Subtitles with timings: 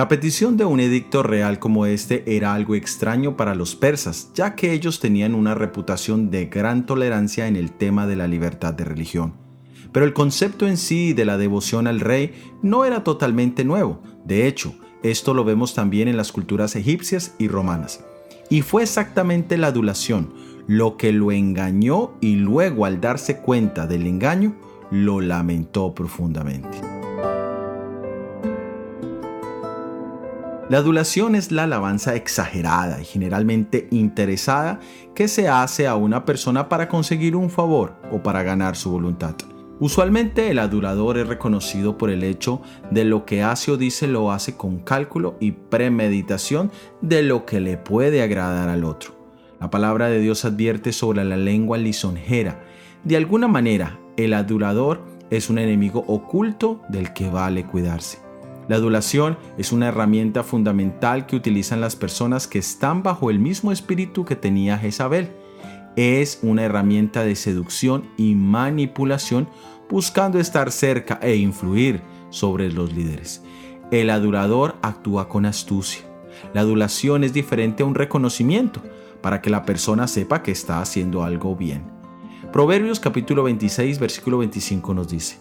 [0.00, 4.54] La petición de un edicto real como este era algo extraño para los persas, ya
[4.54, 8.86] que ellos tenían una reputación de gran tolerancia en el tema de la libertad de
[8.86, 9.34] religión.
[9.92, 12.32] Pero el concepto en sí de la devoción al rey
[12.62, 14.00] no era totalmente nuevo.
[14.24, 18.02] De hecho, esto lo vemos también en las culturas egipcias y romanas.
[18.48, 20.32] Y fue exactamente la adulación
[20.66, 24.54] lo que lo engañó y luego al darse cuenta del engaño,
[24.90, 26.99] lo lamentó profundamente.
[30.70, 34.78] La adulación es la alabanza exagerada y generalmente interesada
[35.16, 39.34] que se hace a una persona para conseguir un favor o para ganar su voluntad.
[39.80, 44.30] Usualmente el adulador es reconocido por el hecho de lo que hace o dice lo
[44.30, 49.10] hace con cálculo y premeditación de lo que le puede agradar al otro.
[49.58, 52.62] La palabra de Dios advierte sobre la lengua lisonjera.
[53.02, 58.29] De alguna manera, el adulador es un enemigo oculto del que vale cuidarse.
[58.70, 63.72] La adulación es una herramienta fundamental que utilizan las personas que están bajo el mismo
[63.72, 65.32] espíritu que tenía Jezabel
[65.96, 69.48] es una herramienta de seducción y manipulación
[69.88, 72.00] buscando estar cerca e influir
[72.30, 73.42] sobre los líderes.
[73.90, 76.04] El adulador actúa con astucia.
[76.54, 78.80] La adulación es diferente a un reconocimiento
[79.20, 81.82] para que la persona sepa que está haciendo algo bien.
[82.52, 85.38] Proverbios capítulo 26 versículo 25 nos dice,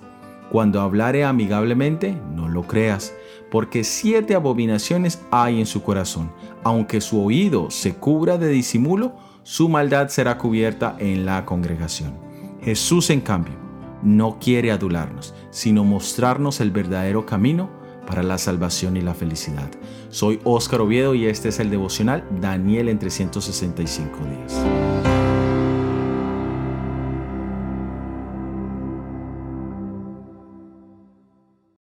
[0.51, 3.13] Cuando hablare amigablemente, no lo creas,
[3.51, 6.31] porque siete abominaciones hay en su corazón,
[6.63, 12.13] aunque su oído se cubra de disimulo, su maldad será cubierta en la congregación.
[12.61, 13.55] Jesús, en cambio,
[14.03, 17.69] no quiere adularnos, sino mostrarnos el verdadero camino
[18.05, 19.69] para la salvación y la felicidad.
[20.09, 25.08] Soy Óscar Oviedo y este es el devocional Daniel en 365 días.